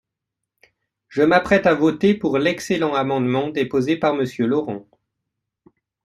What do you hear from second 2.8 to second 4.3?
amendement déposé par